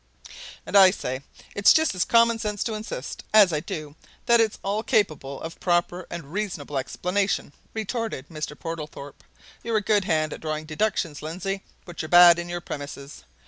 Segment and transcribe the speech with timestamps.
[0.65, 1.21] "And I say
[1.53, 5.59] it's just as common sense to insist, as I do, that it's all capable of
[5.59, 8.57] proper and reasonable explanation!" retorted Mr.
[8.59, 9.23] Portlethorpe.
[9.63, 13.25] "You're a good hand at drawing deductions, Lindsey, but you're bad in your premises!